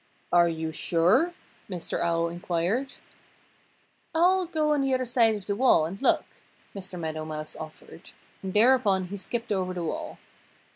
[0.33, 1.35] "Are you sure?"
[1.69, 2.01] Mr.
[2.01, 2.93] Owl inquired.
[4.15, 6.25] "I'll go on the other side of the wall and look,"
[6.75, 6.99] Mr.
[6.99, 8.09] Meadow Mouse offered.
[8.41, 10.17] And thereupon he skipped over the wall.